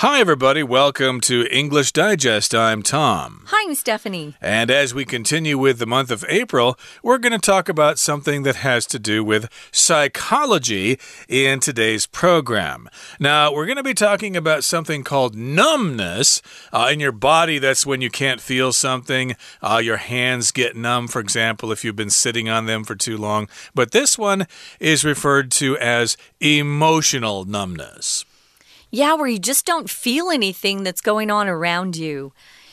[0.00, 0.62] Hi, everybody.
[0.62, 2.54] Welcome to English Digest.
[2.54, 3.42] I'm Tom.
[3.48, 4.34] Hi, I'm Stephanie.
[4.40, 8.42] And as we continue with the month of April, we're going to talk about something
[8.44, 12.88] that has to do with psychology in today's program.
[13.18, 16.40] Now, we're going to be talking about something called numbness
[16.72, 17.58] uh, in your body.
[17.58, 19.36] That's when you can't feel something.
[19.60, 23.18] Uh, your hands get numb, for example, if you've been sitting on them for too
[23.18, 23.50] long.
[23.74, 24.46] But this one
[24.80, 28.24] is referred to as emotional numbness.
[28.90, 32.32] Yeah, where you just don't feel anything that's going on around you.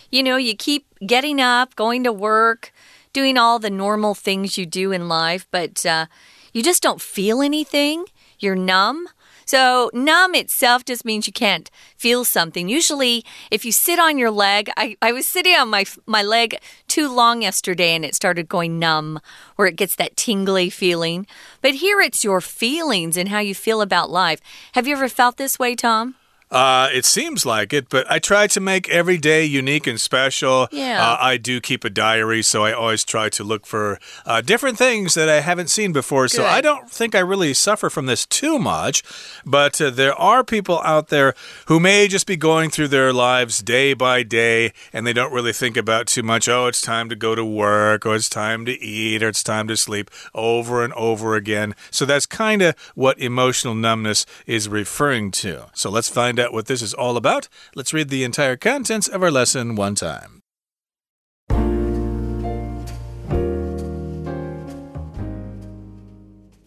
[0.10, 2.72] You know, you keep getting up, going to work,
[3.14, 6.08] doing all the normal things you do in life, but uh,
[6.54, 8.06] you just don't feel anything.
[8.40, 9.08] You're numb.
[9.48, 12.68] So, numb itself just means you can't feel something.
[12.68, 16.58] Usually, if you sit on your leg, I, I was sitting on my, my leg
[16.90, 19.22] too long yesterday and it started going numb,
[19.56, 21.26] where it gets that tingly feeling.
[21.62, 24.42] But here it's your feelings and how you feel about life.
[24.74, 26.16] Have you ever felt this way, Tom?
[26.50, 30.68] Uh, it seems like it, but I try to make every day unique and special.
[30.72, 31.06] Yeah.
[31.06, 34.78] Uh, I do keep a diary, so I always try to look for uh, different
[34.78, 36.28] things that I haven't seen before.
[36.30, 39.04] So I don't think I really suffer from this too much.
[39.46, 41.34] But uh, there are people out there
[41.66, 45.54] who may just be going through their lives day by day, and they don't really
[45.54, 46.48] think about too much.
[46.48, 49.68] Oh, it's time to go to work, or it's time to eat, or it's time
[49.68, 51.76] to sleep over and over again.
[51.92, 55.66] So that's kind of what emotional numbness is referring to.
[55.74, 57.48] So let's find out what this is all about.
[57.76, 60.42] Let's read the entire contents of our lesson one time.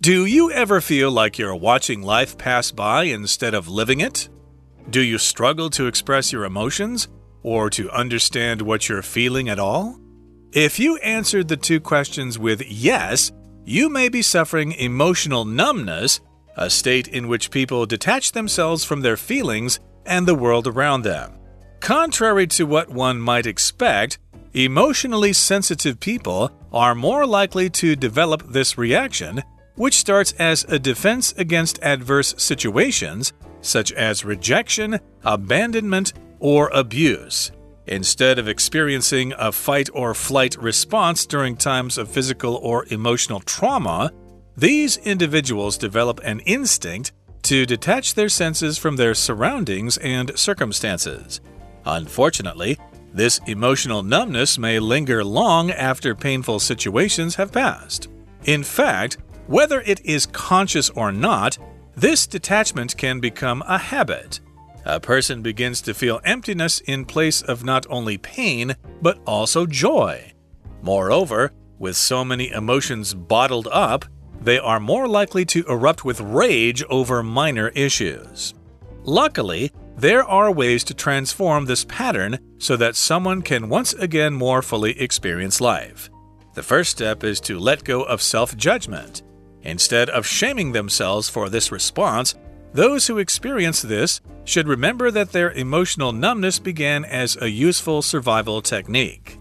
[0.01, 4.31] Do you ever feel like you're watching life pass by instead of living it?
[4.89, 7.09] Do you struggle to express your emotions
[7.43, 10.01] or to understand what you're feeling at all?
[10.53, 13.31] If you answered the two questions with yes,
[13.67, 16.21] you may be suffering emotional numbness,
[16.57, 21.33] a state in which people detach themselves from their feelings and the world around them.
[21.81, 24.19] Contrary to what one might expect,
[24.53, 29.43] emotionally sensitive people are more likely to develop this reaction,
[29.77, 33.33] which starts as a defense against adverse situations
[33.63, 37.53] such as rejection, abandonment, or abuse.
[37.87, 44.13] Instead of experiencing a fight or flight response during times of physical or emotional trauma,
[44.61, 47.13] these individuals develop an instinct
[47.43, 51.41] to detach their senses from their surroundings and circumstances.
[51.87, 52.79] Unfortunately,
[53.15, 58.09] this emotional numbness may linger long after painful situations have passed.
[58.45, 59.17] In fact,
[59.47, 61.57] whether it is conscious or not,
[61.97, 64.41] this detachment can become a habit.
[64.85, 70.33] A person begins to feel emptiness in place of not only pain, but also joy.
[70.83, 74.05] Moreover, with so many emotions bottled up,
[74.41, 78.55] they are more likely to erupt with rage over minor issues.
[79.05, 84.63] Luckily, there are ways to transform this pattern so that someone can once again more
[84.63, 86.11] fully experience life.
[86.55, 89.23] The first step is to let go of self judgment.
[89.63, 92.35] Instead of shaming themselves for this response,
[92.73, 98.63] those who experience this should remember that their emotional numbness began as a useful survival
[98.63, 99.39] technique.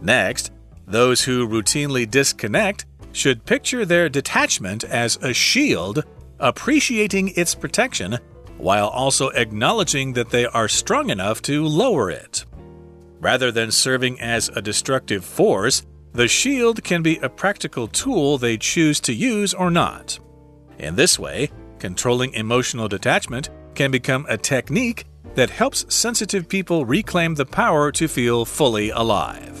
[0.00, 0.50] Next,
[0.86, 6.04] those who routinely disconnect should picture their detachment as a shield,
[6.40, 8.18] appreciating its protection
[8.58, 12.44] while also acknowledging that they are strong enough to lower it.
[13.20, 18.56] Rather than serving as a destructive force, the shield can be a practical tool they
[18.56, 20.18] choose to use or not.
[20.78, 27.34] In this way, controlling emotional detachment can become a technique that helps sensitive people reclaim
[27.34, 29.58] the power to feel fully alive.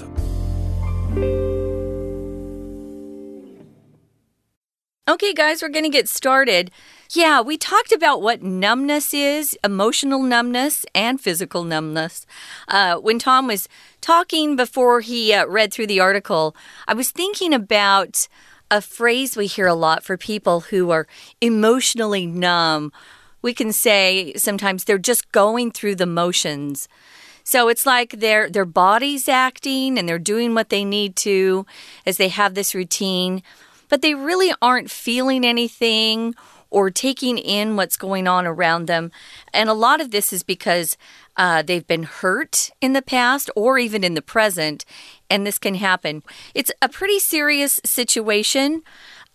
[5.12, 6.70] Okay, guys, we're going to get started.
[7.10, 12.24] Yeah, we talked about what numbness is emotional numbness and physical numbness.
[12.66, 13.68] Uh, when Tom was
[14.00, 16.56] talking before he uh, read through the article,
[16.88, 18.26] I was thinking about
[18.70, 21.06] a phrase we hear a lot for people who are
[21.42, 22.90] emotionally numb.
[23.42, 26.88] We can say sometimes they're just going through the motions.
[27.44, 31.66] So it's like their their body's acting and they're doing what they need to
[32.06, 33.42] as they have this routine,
[33.92, 36.34] but they really aren't feeling anything
[36.70, 39.12] or taking in what's going on around them.
[39.52, 40.96] And a lot of this is because
[41.36, 44.86] uh, they've been hurt in the past or even in the present,
[45.28, 46.22] and this can happen.
[46.54, 48.82] It's a pretty serious situation.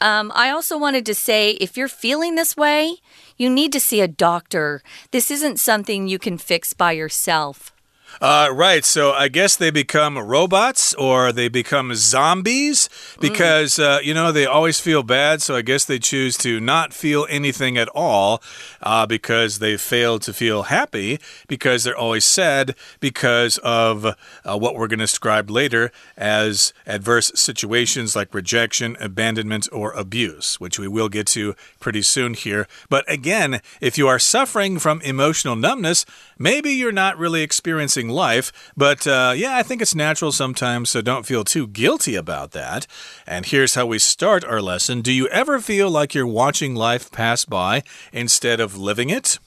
[0.01, 2.95] Um, I also wanted to say if you're feeling this way,
[3.37, 4.81] you need to see a doctor.
[5.11, 7.76] This isn't something you can fix by yourself.
[8.19, 8.83] Uh, right.
[8.83, 12.89] So I guess they become robots or they become zombies
[13.19, 13.97] because, mm.
[13.97, 15.41] uh, you know, they always feel bad.
[15.41, 18.41] So I guess they choose to not feel anything at all
[18.81, 24.13] uh, because they failed to feel happy because they're always sad because of uh,
[24.57, 30.79] what we're going to describe later as adverse situations like rejection, abandonment, or abuse, which
[30.79, 32.67] we will get to pretty soon here.
[32.89, 36.05] But again, if you are suffering from emotional numbness,
[36.37, 38.51] maybe you're not really experiencing life.
[38.77, 42.85] But uh, yeah, I think it's natural sometimes, so don't feel too guilty about that.
[43.25, 47.11] And here's how we start our lesson Do you ever feel like you're watching life
[47.11, 47.83] pass by
[48.13, 49.39] instead of living it?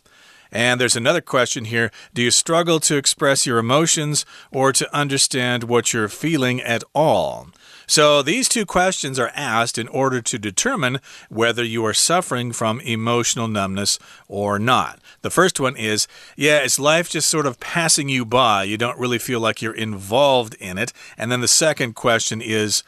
[0.53, 5.65] And there's another question here Do you struggle to express your emotions or to understand
[5.65, 7.49] what you're feeling at all?
[7.91, 12.79] So these two questions are asked in order to determine whether you are suffering from
[12.83, 13.99] emotional numbness
[14.29, 15.01] or not.
[15.23, 16.07] The first one is,
[16.37, 18.63] yeah, is life just sort of passing you by?
[18.63, 20.93] You don't really feel like you're involved in it.
[21.19, 22.85] And then the second question is,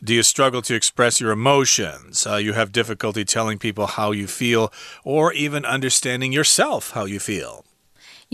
[0.00, 2.24] do you struggle to express your emotions?
[2.24, 4.72] Uh, you have difficulty telling people how you feel
[5.02, 7.64] or even understanding yourself how you feel.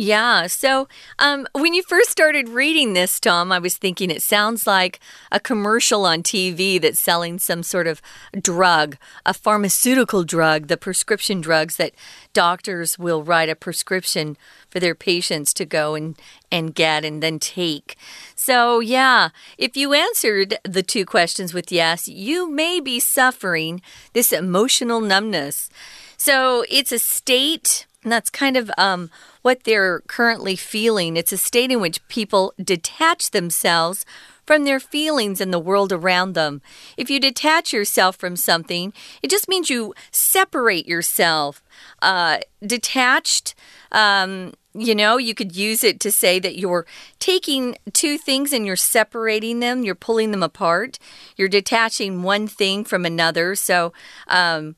[0.00, 0.46] Yeah.
[0.46, 0.88] So
[1.18, 4.98] um, when you first started reading this, Tom, I was thinking it sounds like
[5.30, 8.00] a commercial on TV that's selling some sort of
[8.40, 11.92] drug, a pharmaceutical drug, the prescription drugs that
[12.32, 14.38] doctors will write a prescription
[14.70, 16.18] for their patients to go and,
[16.50, 17.94] and get and then take.
[18.34, 23.82] So, yeah, if you answered the two questions with yes, you may be suffering
[24.14, 25.68] this emotional numbness.
[26.16, 27.84] So, it's a state.
[28.02, 29.10] And that's kind of um,
[29.42, 31.16] what they're currently feeling.
[31.16, 34.06] It's a state in which people detach themselves
[34.46, 36.60] from their feelings and the world around them.
[36.96, 38.92] If you detach yourself from something,
[39.22, 41.62] it just means you separate yourself.
[42.02, 43.54] Uh, detached,
[43.92, 46.86] um, you know, you could use it to say that you're
[47.18, 50.98] taking two things and you're separating them, you're pulling them apart,
[51.36, 53.54] you're detaching one thing from another.
[53.54, 53.92] So,
[54.26, 54.74] um,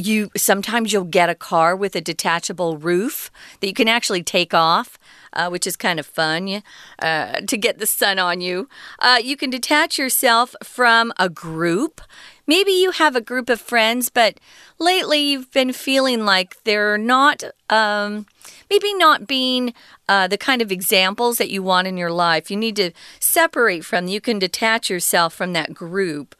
[0.00, 3.30] you sometimes you'll get a car with a detachable roof
[3.60, 4.98] that you can actually take off.
[5.32, 6.60] Uh, which is kind of fun
[6.98, 8.68] uh, to get the sun on you.
[8.98, 12.00] Uh, you can detach yourself from a group.
[12.48, 14.40] Maybe you have a group of friends, but
[14.80, 18.26] lately you've been feeling like they're not, um,
[18.68, 19.72] maybe not being
[20.08, 22.50] uh, the kind of examples that you want in your life.
[22.50, 26.34] You need to separate from, you can detach yourself from that group.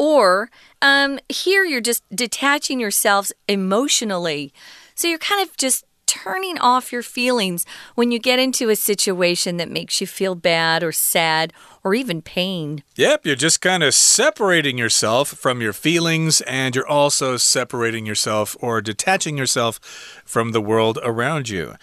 [0.00, 0.48] Or
[0.82, 4.52] um, here you're just detaching yourselves emotionally.
[4.94, 9.58] So you're kind of just turning off your feelings when you get into a situation
[9.58, 11.52] that makes you feel bad or sad
[11.84, 12.82] or even pain.
[12.96, 18.56] Yep, you're just kind of separating yourself from your feelings and you're also separating yourself
[18.60, 19.78] or detaching yourself
[20.24, 21.74] from the world around you.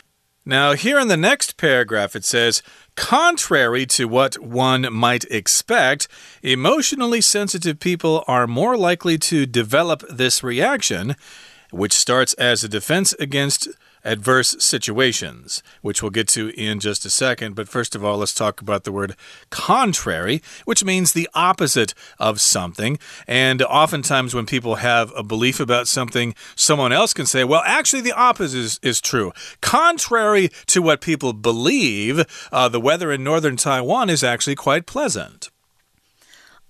[0.47, 2.61] Now, here in the next paragraph, it says,
[2.95, 6.07] Contrary to what one might expect,
[6.43, 11.15] emotionally sensitive people are more likely to develop this reaction,
[11.71, 13.67] which starts as a defense against
[14.05, 17.55] adverse situations, which we'll get to in just a second.
[17.55, 19.15] But first of all, let's talk about the word
[19.49, 22.97] contrary, which means the opposite of something.
[23.27, 28.01] And oftentimes, when people have a belief about something, someone else can say, well, actually,
[28.01, 29.33] the opposite is, is true.
[29.61, 35.49] Contrary to what people believe, uh, the weather in northern Taiwan is actually quite pleasant.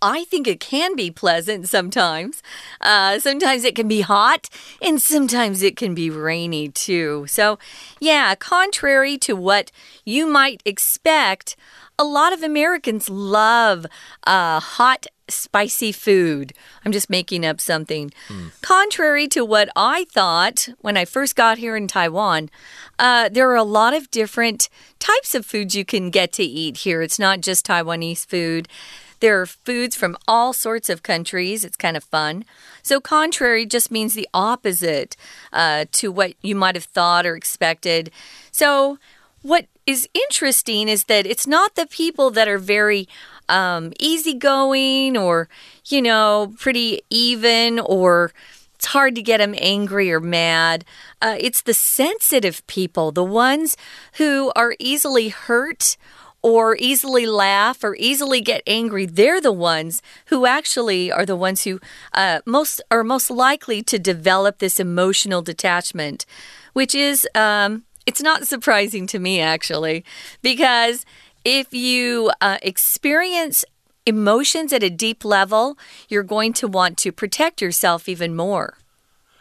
[0.06, 2.44] I think it can be pleasant sometimes.
[2.80, 4.50] Uh, sometimes it can be hot,
[4.80, 7.26] and sometimes it can be rainy too.
[7.28, 7.58] So,
[8.00, 9.72] yeah, contrary to what
[10.06, 11.56] you might expect,
[11.98, 13.88] a lot of Americans love
[14.28, 16.54] uh, hot, spicy food.
[16.86, 18.12] I'm just making up something.
[18.28, 18.52] Mm.
[18.62, 22.52] Contrary to what I thought when I first got here in Taiwan,
[23.00, 24.70] uh, there are a lot of different
[25.00, 27.02] types of foods you can get to eat here.
[27.02, 28.68] It's not just Taiwanese food.
[29.20, 31.64] There are foods from all sorts of countries.
[31.64, 32.46] It's kind of fun.
[32.84, 35.16] So, contrary just means the opposite
[35.54, 38.12] uh, to what you might have thought or expected.
[38.52, 39.00] So,
[39.42, 43.08] what is interesting is that it's not the people that are very
[43.48, 45.48] um, easygoing or,
[45.86, 48.32] you know, pretty even or
[48.76, 50.86] it's hard to get them angry or mad.
[51.22, 53.78] Uh, it's the sensitive people, the ones
[54.18, 55.98] who are easily hurt
[56.46, 61.64] or easily laugh or easily get angry, they're the ones who actually are the ones
[61.64, 61.80] who
[62.14, 66.24] uh, most are most likely to develop this emotional detachment,
[66.74, 70.06] which is um, it's not surprising to me actually,
[70.44, 71.04] because
[71.44, 73.66] if you uh, experience
[74.06, 78.78] emotions at a deep level, you're going to want to protect yourself even more.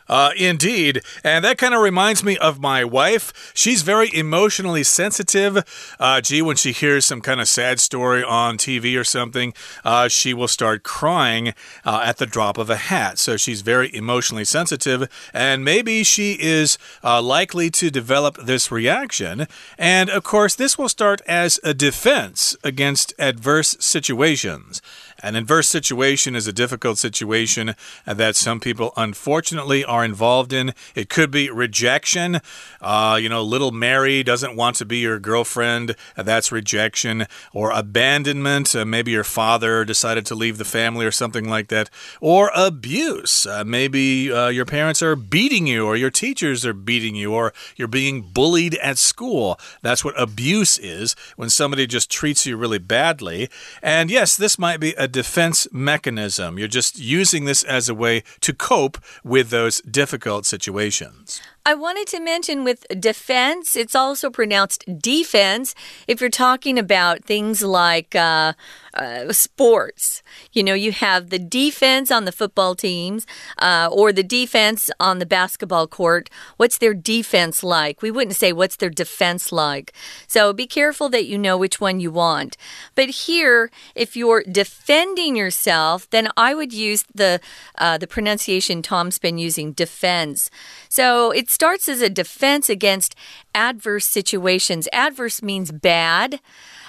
[0.09, 1.03] Uh, indeed.
[1.23, 3.53] And that kind of reminds me of my wife.
[3.55, 5.97] She's very emotionally sensitive.
[5.99, 10.09] Uh, gee, when she hears some kind of sad story on TV or something, uh,
[10.09, 13.19] she will start crying uh, at the drop of a hat.
[13.19, 15.09] So she's very emotionally sensitive.
[15.33, 19.47] And maybe she is uh, likely to develop this reaction.
[19.79, 24.83] And of course, this will start as a defense against adverse situations.
[25.25, 30.75] An adverse situation is a difficult situation that some people unfortunately are involved in.
[30.95, 32.43] It could be rejection.
[32.83, 35.97] Uh, you know, little Mary doesn't want to be your girlfriend.
[36.15, 37.27] That's rejection.
[37.55, 38.77] Or abandonment.
[38.77, 41.89] Uh, maybe your father decided to leave the family or something like that.
[42.21, 43.47] Or abuse.
[43.47, 47.55] Uh, maybe uh, your parents are beating you, or your teachers are beating you, or
[47.77, 49.59] you're being bullied at school.
[49.81, 53.49] That's what abuse is when somebody just treats you really badly.
[53.83, 56.59] And yes, this might be a defense mechanism.
[56.59, 61.41] You're just using this as a way to cope with those difficult situations.
[61.65, 65.77] I wanted to mention with defense, it's also pronounced defense
[66.09, 68.55] if you're talking about things like uh,
[68.95, 70.23] uh, sports.
[70.53, 73.27] You know, you have the defense on the football teams
[73.59, 76.31] uh, or the defense on the basketball court.
[76.57, 78.03] What's their defense like?
[78.03, 79.93] We wouldn't say what's their defense like.
[80.27, 82.57] So be careful that you know which one you want.
[82.95, 87.41] But here, if you're defending yourself, then I would use the
[87.79, 90.51] uh, the pronunciation Tom's been using, defense.
[90.89, 93.15] So it starts as a defense against
[93.55, 94.89] adverse situations.
[94.93, 96.41] Adverse means bad.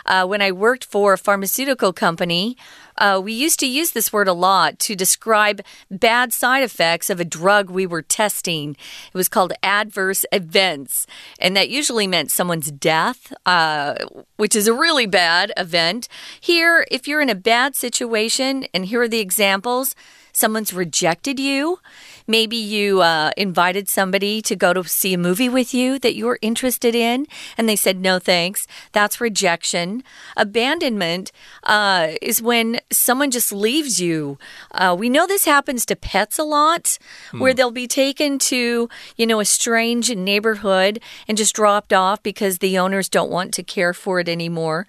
[0.06, 2.58] Uh, when I worked for a pharmaceutical company,
[2.98, 7.20] uh, we used to use this word a lot to describe bad side effects of
[7.20, 8.72] a drug we were testing.
[8.72, 11.06] It was called adverse events,
[11.40, 13.96] and that usually meant someone's death, uh,
[14.38, 16.08] which is a really bad event.
[16.40, 19.96] Here, if you're in a bad situation, and here are the examples
[20.36, 21.80] someone's rejected you.
[22.28, 26.26] Maybe you uh, invited somebody to go to see a movie with you that you
[26.26, 27.28] were interested in,
[27.58, 28.68] and they said no thanks.
[28.92, 30.04] That's rejection.
[30.36, 31.32] Abandonment
[31.64, 34.38] uh, is when someone just leaves you.
[34.72, 36.98] Uh, we know this happens to pets a lot,
[37.32, 37.40] hmm.
[37.40, 42.58] where they'll be taken to, you know, a strange neighborhood and just dropped off because
[42.58, 44.86] the owners don't want to care for it anymore.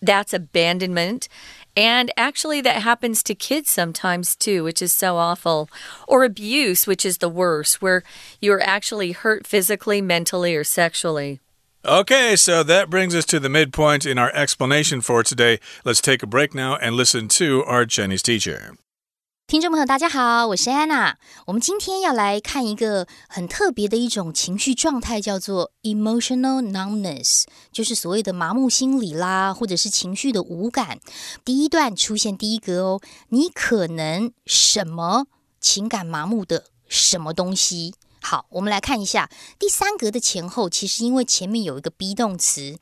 [0.00, 1.28] That's abandonment.
[1.78, 5.70] And actually, that happens to kids sometimes too, which is so awful.
[6.08, 8.02] Or abuse, which is the worst, where
[8.40, 11.38] you're actually hurt physically, mentally, or sexually.
[11.84, 15.60] Okay, so that brings us to the midpoint in our explanation for today.
[15.84, 18.74] Let's take a break now and listen to our Chinese teacher.
[19.48, 21.16] 听众朋友，大家好，我是安娜。
[21.46, 31.00] 我们今天要来看一个很特别的一种情绪状态，叫做 emotional numbness，就是所谓的麻木心理啦，或者是情绪的无感。
[31.46, 33.00] 第一段出现第一格哦，
[33.30, 35.24] 你可能什么
[35.62, 37.94] 情感麻木的什么东西？
[38.20, 42.78] 好，我们来看一下第三格的前后，其实因为前面有一个 be 动词。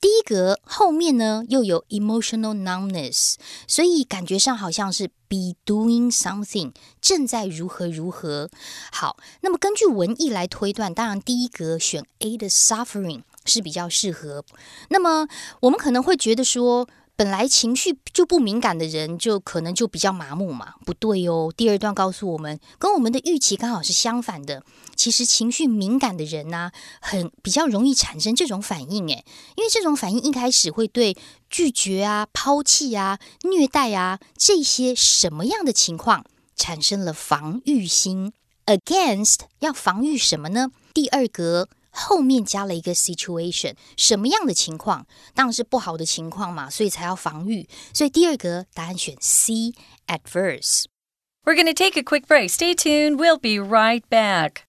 [0.00, 3.34] 第一格后面呢又有 emotional numbness，
[3.66, 8.48] 所以感觉上好像是 be doing something，正在如何如何。
[8.92, 14.44] 好，那么根据文意来推断，当然第一格选 A 的 suffering 是比较适合。
[14.90, 15.26] 那么
[15.60, 16.88] 我们可能会觉得说。
[17.18, 20.74] 本来情绪就不敏感的人，就可能就比较麻木嘛？
[20.86, 21.52] 不对哦。
[21.56, 24.62] 第二段告诉我们，跟我们的预期刚好是相反的。
[24.94, 26.70] 其实情绪敏感的人呢，
[27.00, 29.24] 很比较容易产生这种反应，诶，
[29.56, 31.16] 因为这种反应一开始会对
[31.50, 38.32] 拒绝啊、抛弃啊、虐待啊这些什么样的情况产生了防御心。
[38.66, 40.70] Against 要防御什么呢？
[40.94, 41.68] 第二格。
[41.97, 45.05] 后面加了一个 situation，什么样的情况？
[45.33, 47.67] 当然是不好的情况嘛，所以才要防御。
[47.93, 52.49] 所以第二个答案选 C，adverse。We're going to take a quick break.
[52.49, 53.17] Stay tuned.
[53.17, 54.63] We'll be right back.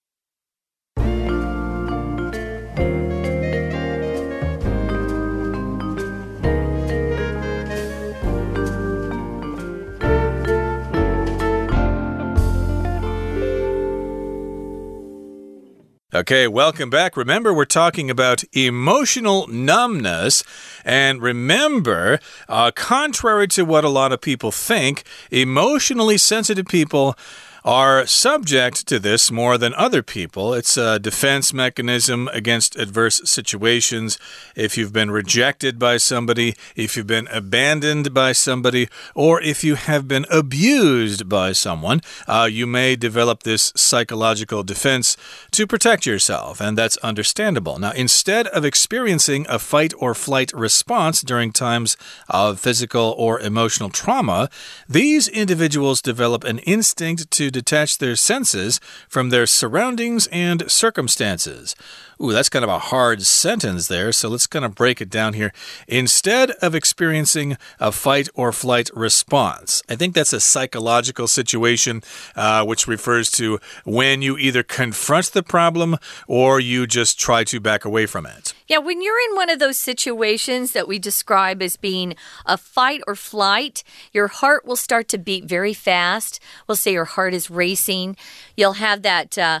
[16.12, 17.16] Okay, welcome back.
[17.16, 20.42] Remember, we're talking about emotional numbness.
[20.84, 27.16] And remember, uh, contrary to what a lot of people think, emotionally sensitive people
[27.64, 30.54] are subject to this more than other people.
[30.54, 34.18] It's a defense mechanism against adverse situations.
[34.56, 39.74] If you've been rejected by somebody, if you've been abandoned by somebody, or if you
[39.74, 45.16] have been abused by someone, uh, you may develop this psychological defense
[45.52, 47.78] to protect yourself, and that's understandable.
[47.78, 51.96] Now, instead of experiencing a fight or flight response during times
[52.28, 54.48] of physical or emotional trauma,
[54.88, 61.74] these individuals develop an instinct to detach their senses from their surroundings and circumstances.
[62.22, 65.32] Ooh, that's kind of a hard sentence there, so let's kind of break it down
[65.32, 65.54] here.
[65.88, 72.02] Instead of experiencing a fight or flight response, I think that's a psychological situation
[72.36, 75.96] uh, which refers to when you either confront the problem
[76.28, 78.52] or you just try to back away from it.
[78.68, 83.00] Yeah, when you're in one of those situations that we describe as being a fight
[83.06, 86.38] or flight, your heart will start to beat very fast.
[86.68, 88.18] We'll say your heart is racing.
[88.56, 89.38] You'll have that.
[89.38, 89.60] Uh,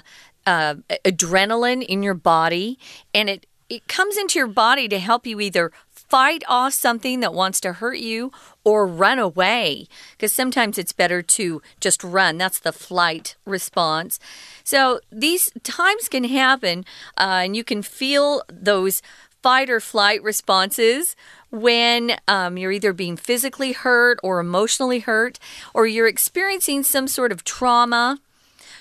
[0.50, 2.78] uh, adrenaline in your body,
[3.14, 7.32] and it it comes into your body to help you either fight off something that
[7.32, 8.32] wants to hurt you
[8.64, 9.86] or run away.
[10.10, 12.36] Because sometimes it's better to just run.
[12.36, 14.18] That's the flight response.
[14.64, 16.84] So these times can happen,
[17.16, 19.02] uh, and you can feel those
[19.40, 21.14] fight or flight responses
[21.50, 25.38] when um, you're either being physically hurt or emotionally hurt,
[25.72, 28.18] or you're experiencing some sort of trauma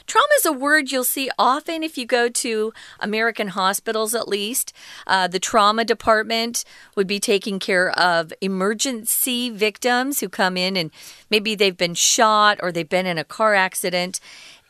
[0.09, 4.73] Trauma is a word you'll see often if you go to American hospitals, at least.
[5.05, 10.89] Uh, the trauma department would be taking care of emergency victims who come in and
[11.29, 14.19] maybe they've been shot or they've been in a car accident.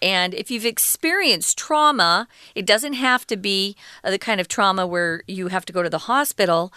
[0.01, 4.85] And if you've experienced trauma, it doesn't have to be uh, the kind of trauma
[4.85, 6.73] where you have to go to the hospital.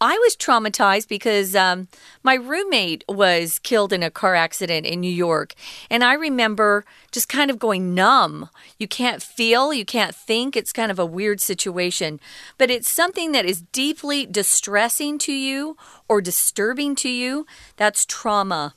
[0.00, 1.88] I was traumatized because um,
[2.22, 5.52] my roommate was killed in a car accident in New York.
[5.90, 8.48] And I remember just kind of going numb.
[8.78, 10.56] You can't feel, you can't think.
[10.56, 12.18] It's kind of a weird situation.
[12.56, 15.76] But it's something that is deeply distressing to you
[16.08, 17.44] or disturbing to you.
[17.76, 18.74] That's trauma.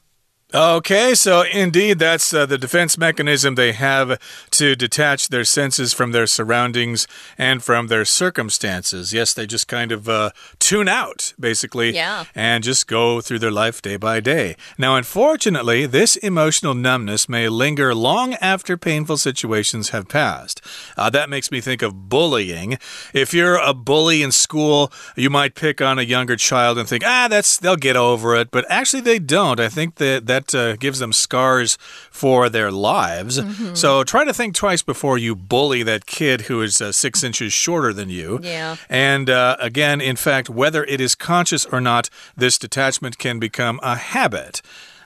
[0.55, 4.19] Okay, so indeed, that's uh, the defense mechanism they have
[4.51, 7.07] to detach their senses from their surroundings
[7.39, 9.13] and from their circumstances.
[9.13, 10.29] Yes, they just kind of uh,
[10.59, 12.25] tune out, basically, yeah.
[12.35, 14.55] and just go through their life day by day.
[14.77, 20.61] Now, unfortunately, this emotional numbness may linger long after painful situations have passed.
[20.95, 22.77] Uh, that makes me think of bullying.
[23.11, 27.03] If you're a bully in school, you might pick on a younger child and think,
[27.03, 29.59] ah, that's they'll get over it, but actually they don't.
[29.59, 31.77] I think that that that uh, gives them scars
[32.11, 33.39] for their lives.
[33.39, 33.75] Mm -hmm.
[33.75, 37.53] So try to think twice before you bully that kid who is uh, six inches
[37.53, 38.39] shorter than you.
[38.41, 38.75] Yeah.
[38.89, 43.79] And uh, again, in fact, whether it is conscious or not, this detachment can become
[43.81, 44.61] a habit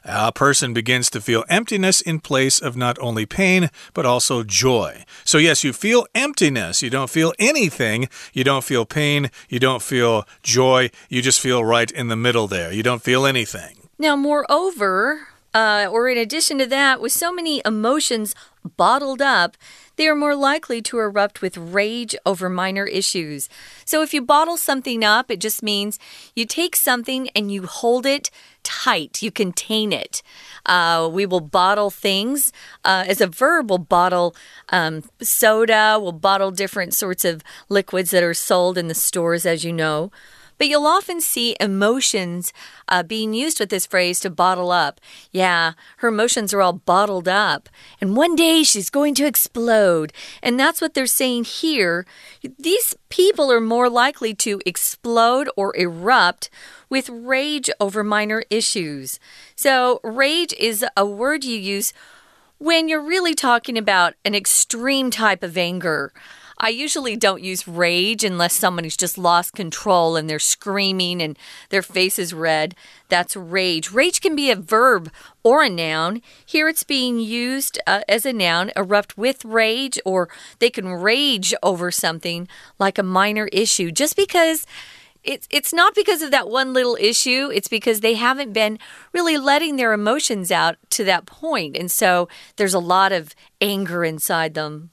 [0.08, 5.04] a person begins to feel emptiness in place of not only pain, but also joy.
[5.26, 6.82] So, yes, you feel emptiness.
[6.82, 8.08] You don't feel anything.
[8.34, 9.30] You don't feel pain.
[9.50, 10.92] You don't feel joy.
[11.10, 12.72] You just feel right in the middle there.
[12.72, 13.87] You don't feel anything.
[14.00, 18.36] Now, moreover, uh, or in addition to that, with so many emotions
[18.76, 19.58] bottled up,
[19.96, 23.50] they are more likely to erupt with rage over minor issues.
[23.84, 25.98] So, if you bottle something up, it just means
[26.36, 28.30] you take something and you hold it
[28.62, 30.22] tight, you contain it.
[30.66, 32.52] Uh, we will bottle things
[32.86, 34.36] uh, as a verb, we'll bottle
[34.70, 39.64] um, soda, we'll bottle different sorts of liquids that are sold in the stores, as
[39.64, 40.12] you know.
[40.58, 42.54] But you'll often see emotions
[42.88, 45.00] uh, being used with this phrase to bottle up.
[45.32, 47.70] Yeah, her emotions are all bottled up.
[48.02, 50.14] And one day she's going to explode.
[50.42, 52.06] And that's what they're saying here.
[52.58, 56.50] These people are more likely to explode or erupt
[56.90, 59.20] with rage over minor issues.
[59.56, 61.94] So, rage is a word you use
[62.60, 66.12] when you're really talking about an extreme type of anger.
[66.60, 71.38] I usually don't use rage unless somebody's just lost control and they're screaming and
[71.70, 72.74] their face is red.
[73.10, 73.92] That's rage.
[73.92, 75.12] Rage can be a verb
[75.44, 76.22] or a noun.
[76.46, 81.54] Here it's being used uh, as a noun, erupt with rage, or they can rage
[81.62, 82.48] over something
[82.80, 84.66] like a minor issue just because
[85.24, 88.80] it's it's not because of that one little issue it's because they haven't been
[89.14, 94.06] really letting their emotions out to that point and so there's a lot of anger
[94.06, 94.92] inside them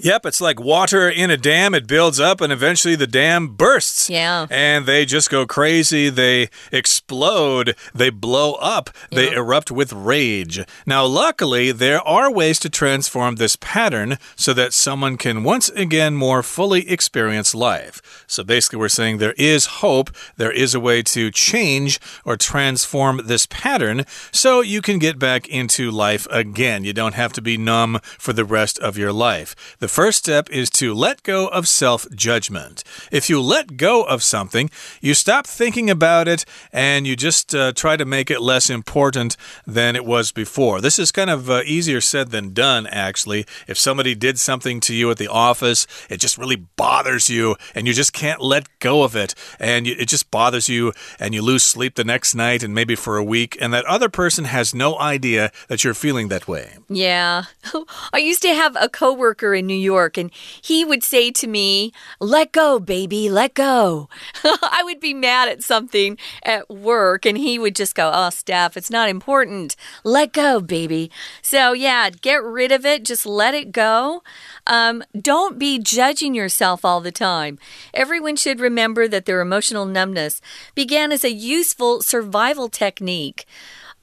[0.00, 1.74] Yep, it's like water in a dam.
[1.74, 4.08] It builds up and eventually the dam bursts.
[4.08, 4.46] Yeah.
[4.50, 6.08] And they just go crazy.
[6.08, 7.76] They explode.
[7.94, 8.88] They blow up.
[9.10, 10.60] They erupt with rage.
[10.86, 16.14] Now, luckily, there are ways to transform this pattern so that someone can once again
[16.14, 18.24] more fully experience life.
[18.26, 20.10] So basically, we're saying there is hope.
[20.38, 25.46] There is a way to change or transform this pattern so you can get back
[25.48, 26.82] into life again.
[26.82, 29.54] You don't have to be numb for the rest of your life.
[29.82, 32.84] The first step is to let go of self judgment.
[33.10, 37.72] If you let go of something, you stop thinking about it and you just uh,
[37.72, 40.80] try to make it less important than it was before.
[40.80, 43.44] This is kind of uh, easier said than done, actually.
[43.66, 47.88] If somebody did something to you at the office, it just really bothers you and
[47.88, 49.34] you just can't let go of it.
[49.58, 52.94] And you, it just bothers you and you lose sleep the next night and maybe
[52.94, 53.58] for a week.
[53.60, 56.76] And that other person has no idea that you're feeling that way.
[56.88, 57.46] Yeah.
[58.12, 60.30] I used to have a coworker in New York, and
[60.60, 64.08] he would say to me, Let go, baby, let go.
[64.44, 68.76] I would be mad at something at work, and he would just go, Oh, Steph,
[68.76, 69.76] it's not important.
[70.04, 71.10] Let go, baby.
[71.40, 73.04] So, yeah, get rid of it.
[73.04, 74.22] Just let it go.
[74.66, 77.58] Um, don't be judging yourself all the time.
[77.94, 80.40] Everyone should remember that their emotional numbness
[80.74, 83.46] began as a useful survival technique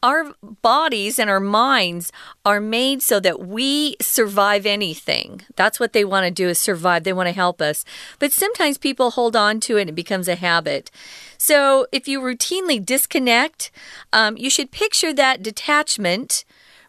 [0.01, 2.12] our bodies and our minds
[2.45, 5.41] are made so that we survive anything.
[5.55, 7.03] That's what they want to do is survive.
[7.03, 7.83] They want to help us.
[8.17, 10.89] But sometimes people hold on to it and it becomes a habit.
[11.38, 13.71] So if you routinely disconnect,
[14.13, 16.43] um, you should picture that detachment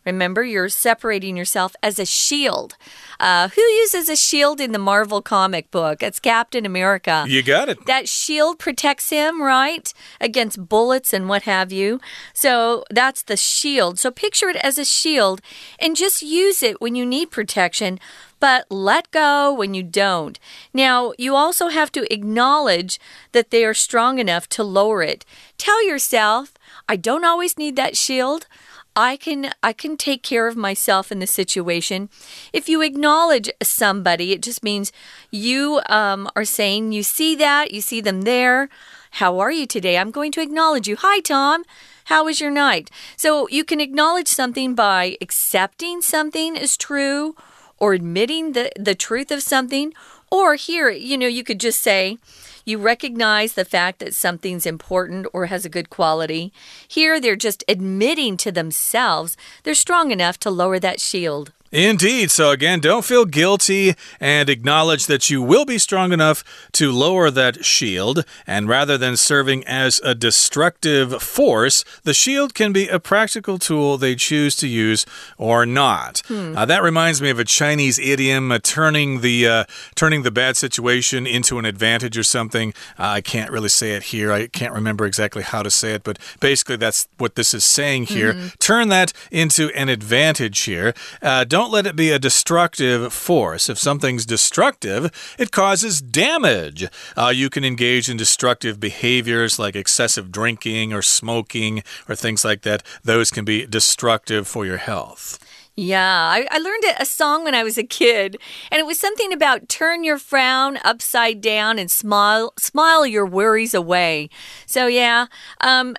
[0.04, 2.76] Remember, you're separating yourself as a shield.
[3.18, 6.02] Uh, who uses a shield in the Marvel comic book?
[6.02, 7.24] It's Captain America.
[7.28, 7.84] You got it.
[7.86, 9.92] That shield protects him, right?
[10.20, 12.00] Against bullets and what have you.
[12.32, 13.98] So that's the shield.
[13.98, 15.40] So picture it as a shield
[15.78, 17.98] and just use it when you need protection
[18.40, 20.38] but let go when you don't.
[20.72, 22.98] Now, you also have to acknowledge
[23.32, 25.24] that they are strong enough to lower it.
[25.58, 26.54] Tell yourself,
[26.88, 28.46] I don't always need that shield.
[28.96, 32.08] I can I can take care of myself in the situation.
[32.52, 34.92] If you acknowledge somebody, it just means
[35.30, 38.68] you um, are saying you see that, you see them there.
[39.12, 39.98] How are you today?
[39.98, 40.96] I'm going to acknowledge you.
[40.96, 41.64] Hi, Tom.
[42.04, 42.90] How was your night?
[43.16, 47.36] So you can acknowledge something by accepting something is true
[47.78, 49.92] or admitting the, the truth of something.
[50.30, 52.18] Or here, you know, you could just say,
[52.64, 56.52] you recognize the fact that something's important or has a good quality.
[56.86, 61.52] Here, they're just admitting to themselves they're strong enough to lower that shield.
[61.72, 62.32] Indeed.
[62.32, 67.30] So, again, don't feel guilty and acknowledge that you will be strong enough to lower
[67.30, 68.24] that shield.
[68.46, 73.98] And rather than serving as a destructive force, the shield can be a practical tool
[73.98, 75.06] they choose to use
[75.38, 76.22] or not.
[76.26, 76.56] Hmm.
[76.56, 80.56] Uh, that reminds me of a Chinese idiom, uh, turning the uh, turning the bad
[80.56, 82.74] situation into an advantage or something.
[82.98, 84.32] Uh, I can't really say it here.
[84.32, 88.06] I can't remember exactly how to say it, but basically that's what this is saying
[88.06, 88.32] here.
[88.32, 88.58] Mm -hmm.
[88.58, 90.94] Turn that into an advantage here.
[91.22, 93.68] Uh, don't don't let it be a destructive force.
[93.68, 96.86] If something's destructive, it causes damage.
[97.18, 102.62] Uh, you can engage in destructive behaviors like excessive drinking or smoking or things like
[102.62, 102.82] that.
[103.04, 105.38] Those can be destructive for your health.
[105.76, 108.38] Yeah, I, I, learned a song when I was a kid,
[108.70, 113.74] and it was something about turn your frown upside down and smile, smile your worries
[113.74, 114.30] away.
[114.64, 115.26] So yeah,
[115.60, 115.94] um,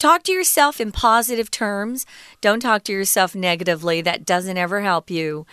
[0.00, 2.06] Talk to yourself in positive terms.
[2.40, 4.00] Don't talk to yourself negatively.
[4.00, 5.44] That doesn't ever help you.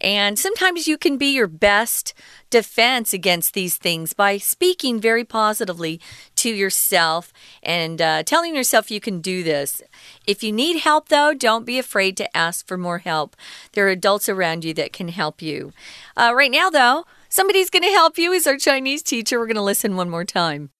[0.00, 2.14] And sometimes you can be your best
[2.48, 6.00] defense against these things by speaking very positively
[6.36, 9.82] to yourself and uh, telling yourself you can do this.
[10.28, 13.34] If you need help, though, don't be afraid to ask for more help.
[13.72, 15.72] There are adults around you that can help you.
[16.16, 19.40] Uh, right now, though, somebody's going to help you is our Chinese teacher.
[19.40, 20.70] We're going to listen one more time.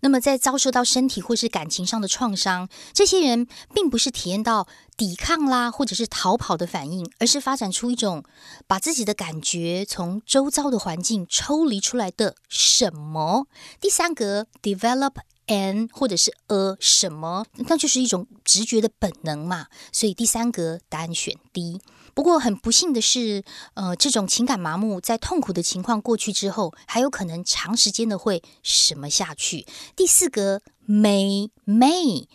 [0.00, 8.22] 那么，在遭受到身体或是感情上的创伤，这些人并不是体验到抵抗啦，或者是逃跑的反应，而是发展出一种
[8.66, 13.46] 把自己的感觉从周遭的环境抽离出来的什么。
[13.80, 15.14] 第三格，develop
[15.46, 19.68] an 或者是 a 什么，那就是一种直觉的本能嘛。
[19.90, 21.80] 所以第三格答案选 D。
[22.14, 23.42] 不过很不幸的是，
[23.74, 29.66] 呃，这种情感麻木在痛苦的情况过去之后，还有可能长时间的会什么下去。
[29.96, 32.26] 第四个 may may，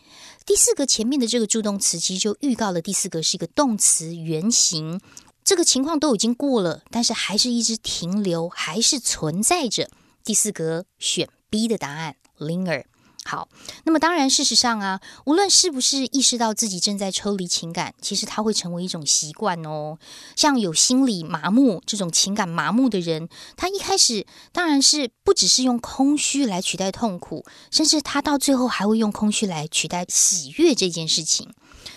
[0.46, 5.00] 第四个前面的这个助动词其实就预告了第四个是一个动词原形。
[5.46, 9.90] 这个情况都已经过了，但是还是一直停留，还是存在着。
[10.24, 12.84] 第四格选 B 的答案 linger。
[13.26, 13.48] 好，
[13.84, 20.00] 那么当然，事实上啊，无论是不是意识到自己正在抽离情感，其实它会成为一种习惯哦。
[20.36, 31.54] 像有心理麻木这种情感麻木的人，他一开始当然是不只是用空虚来取代痛苦，甚至他到最后还会用空虚来取代喜悦这件事情。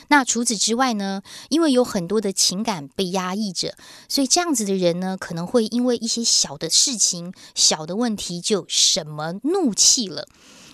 [0.09, 3.75] 那除此之外呢，因为有很多的情感被压抑着，
[4.09, 10.29] 所以这样子的人呢，可能会因为一些小的事情、小的问题就什么怒气了。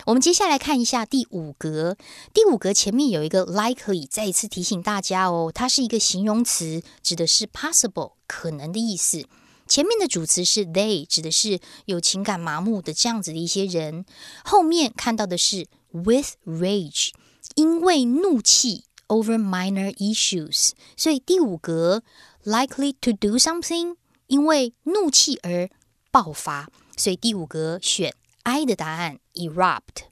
[0.09, 1.95] 我们接下来看一下第五格。
[2.33, 9.23] 第五格前面有一个 likely，再一次提醒大家哦，它是一个形容词，指的是 possible 可能的意思。
[9.67, 14.03] 前面的主词是 they，指的是有情感麻木的这样子的一些人。
[14.43, 17.11] 后面看到的是 with rage，
[17.53, 20.71] 因为怒气 over minor issues。
[20.97, 22.01] 所以第五格
[22.43, 23.95] likely to do something，
[24.25, 25.69] 因为怒气而
[26.09, 26.67] 爆发。
[26.97, 28.11] 所以第五格选
[28.43, 30.05] I 的答案 erupt。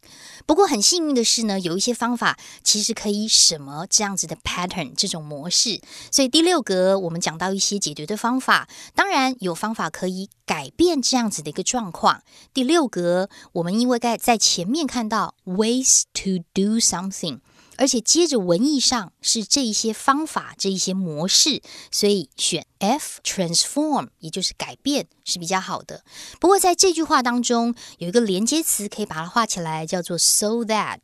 [0.45, 5.81] 不过很幸运的是呢，有一些方法其实可以什么这样子的 pattern 这种模式。
[6.11, 12.23] 所以第六格我们讲到一些解决的方法，当然有方法可以改变这样子的一个状况。
[12.53, 17.39] 第六格我们因为在在前面看到 ways to do something。
[17.77, 21.61] 而且接着文意上是这一些方法，这一些模式，
[21.91, 26.03] 所以选 F transform，也就是改变是比较好的。
[26.39, 30.99] 不过在这句话当中有一个连接词可以把它画起来，叫做 so that。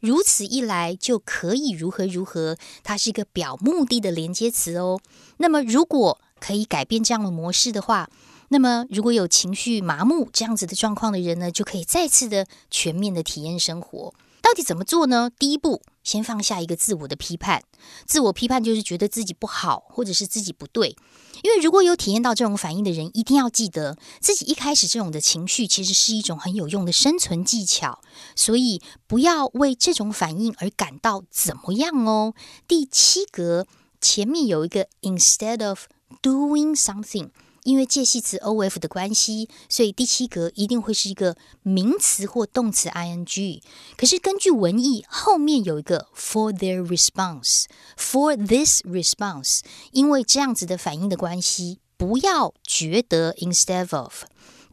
[0.00, 5.00] 如此一来就可以如何如何，它是一个表目的的连接词哦。
[5.38, 8.08] 那么如果可以改变这样的模式的话，
[8.48, 14.12] 那么如果有情绪麻木这样子的状况的人呢，就可以再次的全面的体验生活。
[14.42, 15.30] 到底怎么做呢？
[15.38, 17.62] 第一步，先放下一个自我的批判。
[18.06, 20.96] 自我批判就是觉得自己不好，或者是自己不对。
[21.42, 28.00] 因为如果有体验到这种反应的人，一定要记得自己一开始这种的情绪，其实是一种很有用的生存技巧。
[28.36, 32.34] 所以不要为这种反应而感到怎么样哦。
[32.68, 33.66] 第七格
[34.00, 35.86] 前面有一个 instead of
[36.22, 37.30] doing something。
[37.70, 43.62] 因为介系词 O F 的关系，所以第七格一定会是一个名词或动词 I N G。
[43.96, 49.60] 可是根据文意，后面有一个 for their response，for this response，
[49.92, 54.24] 因为这样子的反应的关系，不要觉得 instead of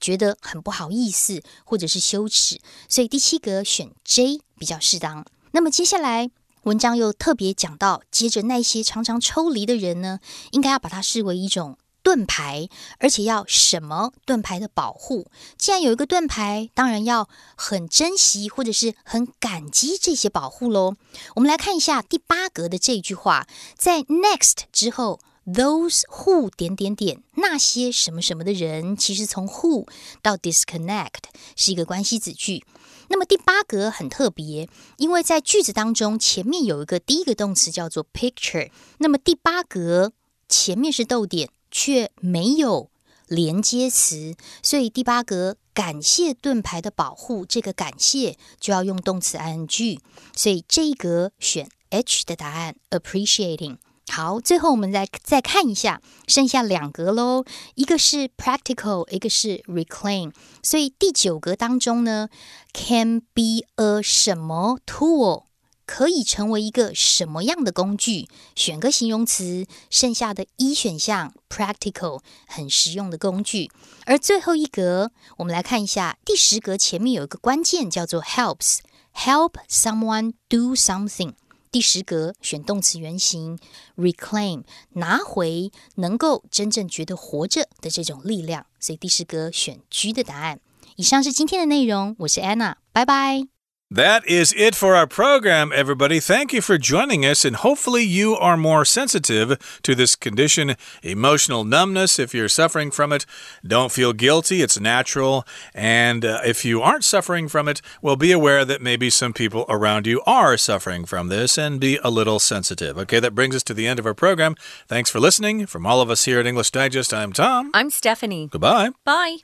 [0.02, 5.24] 觉得很不好意思或者是羞耻，所以第七格选 J 比较适当。
[5.52, 6.32] 那么接下来
[6.64, 11.78] 文章又特别讲到，接着那些常常抽离的人呢，应该要把它视为一种。
[12.08, 15.30] 盾牌，而且要什么盾牌的保护？
[15.58, 20.96] 既然有一个盾牌，当然要很珍惜或者是很感激这些保护喽。
[21.36, 23.46] 我们来看一下第八格的这句话，
[23.78, 29.86] 在 next 之后，those who 点点点那些什么什么的人，其实从 who
[30.22, 31.26] 到 disconnect
[31.58, 32.64] 是一个关系子句。
[33.10, 40.14] 那么第八格很特别，因为在句子当中前面有一个第一个动词叫做 picture，那么第八格
[40.48, 41.50] 前面是逗点。
[41.80, 42.90] 却没有
[43.28, 50.00] 连接词，所以第八格感谢盾牌的保护，这个感谢就要用动词 ing，
[50.36, 53.78] 所以这一格选 H 的答案 appreciating。
[54.10, 62.30] 好，最后我们再再看一下剩下两格喽，一个是 practical，一个是 reclaim，所以第九格当中呢
[62.74, 65.47] ，can be a 什么 tool。
[65.88, 68.28] 可以成为一个什么样的工具？
[68.56, 73.72] 选个形容词，剩下的一选项 practical 很实用的工具。
[74.06, 81.34] 而最后一格，我们来看一下第十格前面有一个关键叫做 helps，help someone do something。
[81.72, 83.58] 第十格选动词原形
[83.96, 88.66] reclaim，拿回能够真正觉得活着的这种力量。
[88.80, 90.60] 所以第十格选 G 的答案。
[90.96, 93.57] 以上是今天的内容，我是 Anna，拜拜。
[93.90, 96.20] That is it for our program, everybody.
[96.20, 101.64] Thank you for joining us, and hopefully, you are more sensitive to this condition emotional
[101.64, 102.20] numbness.
[102.20, 103.26] If you're suffering from it,
[103.66, 104.62] don't feel guilty.
[104.62, 105.48] It's natural.
[105.74, 109.66] And uh, if you aren't suffering from it, well, be aware that maybe some people
[109.70, 112.98] around you are suffering from this and be a little sensitive.
[112.98, 114.56] Okay, that brings us to the end of our program.
[114.90, 115.66] Thanks for listening.
[115.66, 117.72] From all of us here at English Digest, I'm Tom.
[117.74, 118.50] I'm Stephanie.
[118.52, 118.90] Goodbye.
[119.06, 119.38] Bye.